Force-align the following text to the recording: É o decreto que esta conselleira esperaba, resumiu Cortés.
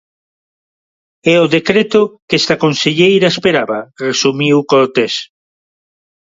É 1.33 1.35
o 1.45 1.51
decreto 1.57 2.01
que 2.27 2.37
esta 2.41 2.59
conselleira 2.63 3.31
esperaba, 3.33 3.79
resumiu 4.07 4.57
Cortés. 4.71 5.13